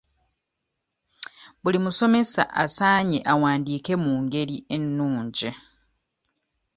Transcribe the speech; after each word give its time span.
Buli 1.61 1.77
musomesa 1.85 2.43
asaanye 2.63 3.19
awandiike 3.33 3.93
mu 4.03 4.13
ngeri 4.23 4.57
ennungi. 4.75 5.49